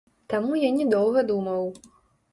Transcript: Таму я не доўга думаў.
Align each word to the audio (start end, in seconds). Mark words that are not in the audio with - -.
Таму 0.31 0.55
я 0.61 0.71
не 0.79 0.87
доўга 0.95 1.25
думаў. 1.31 1.71